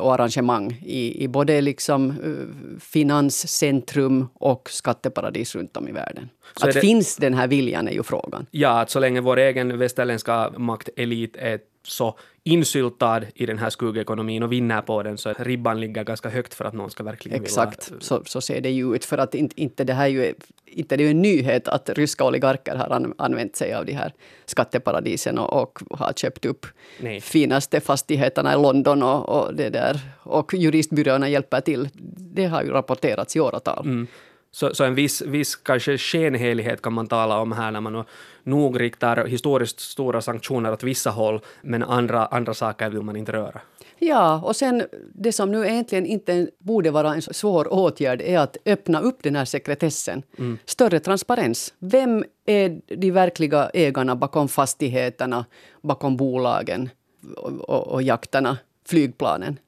och 0.00 0.14
arrangemang 0.14 0.80
i, 0.86 1.24
i 1.24 1.28
både 1.28 1.60
liksom 1.60 2.10
eh, 2.10 2.78
finanscentrum 2.80 4.28
och 4.34 4.70
skatteparadis 4.70 5.54
runt 5.54 5.76
om 5.76 5.88
i 5.88 5.92
världen. 5.92 6.28
Så 6.56 6.68
att 6.68 6.74
det- 6.74 6.80
finns 6.80 7.16
den 7.16 7.34
här 7.34 7.46
viljan 7.48 7.88
är 7.88 7.92
ju 7.92 8.02
frågan. 8.02 8.46
Ja, 8.50 8.80
att 8.80 8.90
så 8.90 9.00
länge 9.00 9.20
vår 9.20 9.36
egen 9.38 9.78
västerländska 9.78 10.50
maktelit 10.56 11.36
är 11.36 11.58
så 11.82 12.18
insyltad 12.44 13.22
i 13.34 13.46
den 13.46 13.58
här 13.58 13.70
skuggekonomin 13.70 14.42
och 14.42 14.52
vinner 14.52 14.82
på 14.82 15.02
den 15.02 15.18
så 15.18 15.32
ribban 15.38 15.80
ligger 15.80 16.04
ganska 16.04 16.28
högt 16.28 16.54
för 16.54 16.64
att 16.64 16.74
någon 16.74 16.90
ska 16.90 17.02
verkligen 17.02 17.42
Exakt, 17.42 17.90
vilja... 17.90 18.00
så, 18.00 18.22
så 18.24 18.40
ser 18.40 18.60
det 18.60 18.70
ju 18.70 18.94
ut. 18.94 19.04
För 19.04 19.18
att 19.18 19.34
inte, 19.34 19.60
inte 19.60 19.84
det 19.84 19.92
här 19.92 20.04
är 20.04 20.08
ju 20.08 20.34
inte 20.66 20.96
det 20.96 21.04
är 21.04 21.10
en 21.10 21.22
nyhet 21.22 21.68
att 21.68 21.88
ryska 21.88 22.24
oligarker 22.24 22.76
har 22.76 22.90
an, 22.90 23.14
använt 23.18 23.56
sig 23.56 23.74
av 23.74 23.86
de 23.86 23.92
här 23.92 24.12
skatteparadisen 24.44 25.38
och, 25.38 25.62
och 25.62 25.80
har 25.90 26.12
köpt 26.12 26.44
upp 26.44 26.66
Nej. 27.00 27.20
finaste 27.20 27.80
fastigheterna 27.80 28.52
i 28.52 28.56
London 28.56 29.02
och, 29.02 29.28
och 29.28 29.54
det 29.54 29.70
där. 29.70 30.00
Och 30.22 30.54
juristbyråerna 30.54 31.28
hjälper 31.28 31.60
till. 31.60 31.88
Det 32.16 32.46
har 32.46 32.62
ju 32.62 32.70
rapporterats 32.70 33.36
i 33.36 33.40
åratal. 33.40 33.86
Mm. 33.86 34.06
Så, 34.52 34.74
så 34.74 34.84
en 34.84 34.94
viss, 34.94 35.22
viss 35.22 35.56
kanske 35.56 35.98
skenhelighet 35.98 36.82
kan 36.82 36.92
man 36.92 37.06
tala 37.06 37.38
om 37.40 37.52
här 37.52 37.70
när 37.70 37.80
man 37.80 38.04
nog- 38.44 38.80
riktar 38.80 39.26
historiskt 39.26 39.80
stora 39.80 40.20
sanktioner 40.20 40.72
åt 40.72 40.82
vissa 40.82 41.10
håll, 41.10 41.40
men 41.62 41.82
andra, 41.82 42.26
andra 42.26 42.54
saker 42.54 42.90
vill 42.90 43.02
man 43.02 43.16
inte 43.16 43.32
röra. 43.32 43.60
Ja, 43.98 44.40
och 44.44 44.56
sen 44.56 44.82
det 45.14 45.32
som 45.32 45.52
nu 45.52 45.66
egentligen 45.66 46.06
inte 46.06 46.50
borde 46.58 46.90
vara 46.90 47.14
en 47.14 47.22
svår 47.22 47.72
åtgärd 47.72 48.22
är 48.22 48.38
att 48.38 48.56
öppna 48.66 49.00
upp 49.00 49.22
den 49.22 49.36
här 49.36 49.44
sekretessen. 49.44 50.22
Större 50.64 51.00
transparens. 51.00 51.74
Vem 51.78 52.24
är 52.46 52.80
de 52.96 53.10
verkliga 53.10 53.70
ägarna 53.74 54.16
bakom 54.16 54.48
fastigheterna, 54.48 55.44
bakom 55.82 56.16
bolagen 56.16 56.88
och, 57.36 57.52
och, 57.52 57.88
och 57.88 58.02
jakterna, 58.02 58.58
flygplanen? 58.86 59.58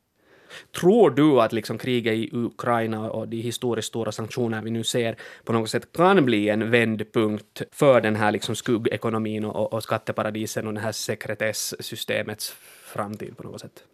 Tror 0.80 1.10
du 1.10 1.40
att 1.40 1.52
liksom 1.52 1.78
kriget 1.78 2.14
i 2.14 2.30
Ukraina 2.32 3.10
och 3.10 3.28
de 3.28 3.36
historiskt 3.36 3.88
stora 3.88 4.12
sanktioner 4.12 4.62
vi 4.62 4.70
nu 4.70 4.84
ser 4.84 5.16
på 5.44 5.52
något 5.52 5.70
sätt 5.70 5.92
kan 5.92 6.24
bli 6.24 6.48
en 6.48 6.70
vändpunkt 6.70 7.62
för 7.70 8.00
den 8.00 8.16
här 8.16 8.32
liksom 8.32 8.56
skuggekonomin 8.56 9.44
och, 9.44 9.72
och 9.72 9.82
skatteparadisen 9.82 10.66
och 10.66 10.74
det 10.74 10.80
här 10.80 10.92
sekretessystemets 10.92 12.54
framtid 12.84 13.36
på 13.36 13.42
något 13.42 13.60
sätt? 13.60 13.84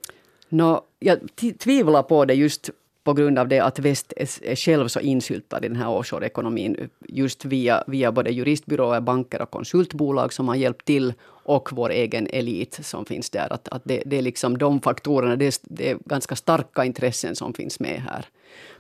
Nå, 0.49 0.85
jag 0.99 1.19
tvivlar 1.59 2.03
på 2.03 2.25
det 2.25 2.35
just 2.35 2.71
på 3.05 3.15
grund 3.15 3.39
av 3.39 3.49
det 3.49 3.61
att 3.61 3.79
väst 3.79 4.13
är, 4.17 4.57
själv 4.57 4.89
så 4.89 5.01
insyltad 5.01 5.59
i 5.65 5.69
den 5.69 5.77
här 5.77 5.89
offshore-ekonomin. 5.89 6.89
Just 7.09 7.45
via, 7.45 7.85
via 7.87 8.13
både 8.13 8.31
juristbyråer, 8.31 9.01
banker 9.01 9.43
och 9.43 9.51
konsultbolag 9.51 10.33
som 10.33 10.49
har 10.49 10.55
hjälpt 10.55 10.85
till 10.85 11.15
och 11.49 11.69
vår 11.73 11.91
egen 11.91 12.27
elit 12.27 12.79
som 12.83 13.05
finns 13.05 13.31
där. 13.31 13.53
Att, 13.53 13.69
att 13.69 13.83
det, 13.85 14.03
det 14.07 14.19
är 14.19 14.23
liksom 14.23 14.59
de 14.59 14.81
faktorerna, 14.81 15.37
det 15.37 15.47
är, 15.47 15.55
det 15.63 15.91
är 15.91 15.99
ganska 16.05 16.37
starka 16.37 16.85
intressen 16.85 17.37
som 17.37 17.55
finns 17.55 17.81
med 17.81 18.03
här. 18.03 18.27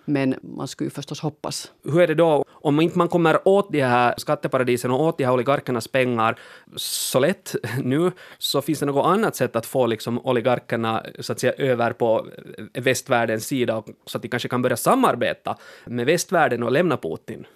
Men 0.04 0.34
man 0.40 0.68
skulle 0.68 0.86
ju 0.86 0.90
förstås 0.90 1.20
hoppas. 1.20 1.72
Hur 1.84 2.00
är 2.00 2.06
det 2.06 2.14
då 2.14 2.44
om 2.60 2.80
inte 2.80 2.98
man 2.98 3.08
kommer 3.08 3.48
åt 3.48 3.72
de 3.72 3.82
här 3.82 4.14
skatteparadisen 4.16 4.90
och 4.90 5.00
åt 5.00 5.18
de 5.18 5.24
här 5.24 5.32
oligarkernas 5.32 5.88
pengar 5.88 6.38
så 6.76 7.18
lätt 7.18 7.54
nu, 7.82 8.12
så 8.38 8.62
finns 8.62 8.78
det 8.78 8.86
något 8.86 9.06
annat 9.06 9.36
sätt 9.36 9.56
att 9.56 9.66
få 9.66 9.86
liksom 9.86 10.18
oligarkerna 10.26 11.04
så 11.20 11.32
att 11.32 11.40
säga 11.40 11.52
över 11.52 11.92
på 11.92 12.26
västvärldens 12.72 13.46
sida 13.46 13.82
så 14.06 14.18
att 14.18 14.22
de 14.22 14.28
kanske 14.28 14.48
kan 14.48 14.62
börja 14.62 14.76
samarbeta 14.76 15.56
med 15.84 16.06
västvärlden 16.06 16.62
och 16.62 16.72
lämna 16.72 16.96
Putin? 16.96 17.46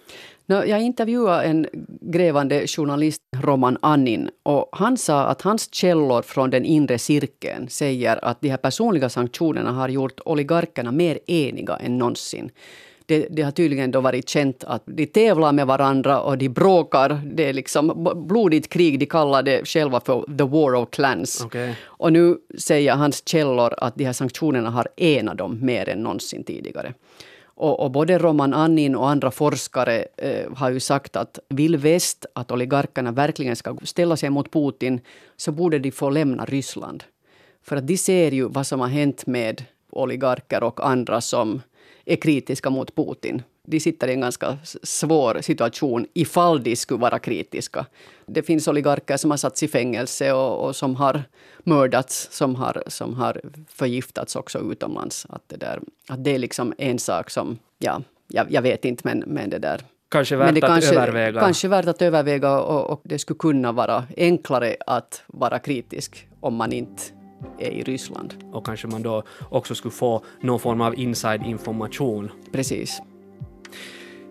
Jag 0.45 0.81
intervjuade 0.81 1.43
en 1.43 1.67
grävande 2.01 2.67
journalist, 2.67 3.21
Roman 3.41 3.77
Annin, 3.81 4.29
och 4.43 4.69
han 4.71 4.97
sa 4.97 5.23
att 5.23 5.41
hans 5.41 5.73
källor 5.73 6.21
från 6.21 6.49
den 6.49 6.65
inre 6.65 6.99
cirkeln 6.99 7.69
säger 7.69 8.25
att 8.25 8.41
de 8.41 8.49
här 8.49 8.57
personliga 8.57 9.09
sanktionerna 9.09 9.71
har 9.71 9.89
gjort 9.89 10.19
oligarkerna 10.25 10.91
mer 10.91 11.19
eniga 11.27 11.75
än 11.75 11.97
någonsin. 11.97 12.51
Det, 13.05 13.27
det 13.29 13.41
har 13.41 13.51
tydligen 13.51 13.91
då 13.91 14.01
varit 14.01 14.29
känt 14.29 14.63
att 14.63 14.83
de 14.85 15.05
tävlar 15.05 15.51
med 15.51 15.67
varandra 15.67 16.21
och 16.21 16.37
de 16.37 16.49
bråkar. 16.49 17.21
Det 17.25 17.49
är 17.49 17.53
liksom 17.53 18.13
blodigt 18.27 18.69
krig. 18.69 18.99
De 18.99 19.05
kallar 19.05 19.43
det 19.43 19.67
själva 19.67 19.99
för 19.99 20.37
the 20.37 20.43
war 20.43 20.75
of 20.75 20.89
clans. 20.89 21.41
Okej. 21.45 21.75
Och 21.85 22.13
nu 22.13 22.37
säger 22.57 22.93
hans 22.93 23.27
källor 23.27 23.73
att 23.77 23.95
de 23.95 24.05
här 24.05 24.13
sanktionerna 24.13 24.69
har 24.69 24.87
enat 24.97 25.37
dem 25.37 25.65
mer 25.65 25.89
än 25.89 26.03
någonsin 26.03 26.43
tidigare. 26.43 26.93
Och, 27.55 27.79
och, 27.79 27.91
både 27.91 28.17
Roman 28.17 28.53
Annin 28.53 28.95
och 28.95 29.09
andra 29.09 29.31
forskare 29.31 30.05
eh, 30.17 30.53
har 30.55 30.69
ju 30.69 30.79
sagt 30.79 31.15
att 31.15 31.39
vill 31.49 31.77
väst 31.77 32.25
att 32.33 32.51
oligarkerna 32.51 33.11
verkligen 33.11 33.55
ska 33.55 33.77
ställa 33.83 34.17
sig 34.17 34.29
mot 34.29 34.51
Putin 34.51 35.01
så 35.37 35.51
borde 35.51 35.79
de 35.79 35.91
få 35.91 36.09
lämna 36.09 36.45
Ryssland. 36.45 37.03
För 37.63 37.75
att 37.75 37.87
de 37.87 37.97
ser 37.97 38.31
ju 38.31 38.47
vad 38.47 38.67
som 38.67 38.79
har 38.79 38.87
hänt 38.87 39.25
med 39.25 39.63
oligarker 39.89 40.63
och 40.63 40.87
andra 40.87 41.21
som 41.21 41.61
är 42.05 42.15
kritiska 42.15 42.69
mot 42.69 42.95
Putin. 42.95 43.41
De 43.67 43.79
sitter 43.79 44.07
i 44.07 44.13
en 44.13 44.21
ganska 44.21 44.57
svår 44.83 45.41
situation 45.41 46.05
ifall 46.13 46.63
de 46.63 46.75
skulle 46.75 46.99
vara 46.99 47.19
kritiska. 47.19 47.85
Det 48.25 48.43
finns 48.43 48.67
oligarker 48.67 49.17
som 49.17 49.31
har 49.31 49.37
satts 49.37 49.63
i 49.63 49.67
fängelse 49.67 50.33
och, 50.33 50.67
och 50.67 50.75
som 50.75 50.95
har 50.95 51.23
mördats, 51.63 52.27
som 52.31 52.55
har, 52.55 52.83
som 52.87 53.13
har 53.13 53.41
förgiftats 53.69 54.35
också 54.35 54.71
utomlands. 54.71 55.25
Att 55.29 55.43
det, 55.47 55.57
där, 55.57 55.79
att 56.07 56.23
det 56.23 56.35
är 56.35 56.39
liksom 56.39 56.73
en 56.77 56.99
sak 56.99 57.29
som, 57.29 57.59
ja, 57.79 58.01
jag, 58.27 58.51
jag 58.51 58.61
vet 58.61 58.85
inte, 58.85 59.01
men, 59.05 59.23
men 59.27 59.49
det 59.49 59.59
där 59.59 59.81
Kanske 60.09 60.35
värt 60.35 60.45
men 60.45 60.55
det 60.55 60.63
att 60.63 60.69
kanske, 60.69 60.95
överväga. 60.95 61.39
Kanske 61.39 61.67
värt 61.67 61.87
att 61.87 62.01
överväga 62.01 62.59
och, 62.59 62.89
och 62.89 63.01
det 63.03 63.19
skulle 63.19 63.37
kunna 63.37 63.71
vara 63.71 64.03
enklare 64.17 64.75
att 64.87 65.23
vara 65.27 65.59
kritisk 65.59 66.27
om 66.39 66.55
man 66.55 66.73
inte 66.73 67.03
är 67.59 67.71
i 67.71 67.83
Ryssland. 67.83 68.33
Och 68.51 68.65
kanske 68.65 68.87
man 68.87 69.03
då 69.03 69.23
också 69.49 69.75
skulle 69.75 69.91
få 69.91 70.21
någon 70.41 70.59
form 70.59 70.81
av 70.81 70.99
inside-information. 70.99 72.31
Precis. 72.51 73.01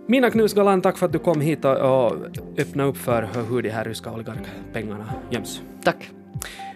Mina 0.07 0.31
Knusgalan, 0.31 0.83
tack 0.83 0.99
för 0.99 1.07
att 1.07 1.13
du 1.13 1.19
kom 1.19 1.41
hit 1.41 1.65
och 1.65 2.13
öppnade 2.59 2.89
upp 2.89 2.97
för 2.97 3.29
hur 3.51 3.63
de 3.63 3.71
här 3.71 3.85
ryska 3.85 4.13
oligarkpengarna 4.13 5.15
göms. 5.31 5.63
Tack. 5.85 6.11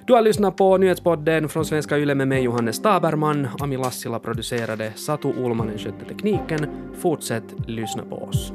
Du 0.06 0.12
har 0.12 0.22
lyssnat 0.22 0.56
på 0.56 0.76
nyhetspodden 0.76 1.48
från 1.48 1.64
Svenska 1.64 1.98
Yle 1.98 2.14
med 2.14 2.28
mig 2.28 2.42
Johannes 2.42 2.82
Taberman. 2.82 3.48
Ami 3.60 3.76
Lassila 3.76 4.18
producerade, 4.18 4.92
Satu 4.96 5.28
Ulmanen 5.28 5.78
skötte 5.78 6.04
tekniken. 6.04 6.66
Fortsätt 6.98 7.44
lyssna 7.66 8.02
på 8.02 8.16
oss. 8.16 8.52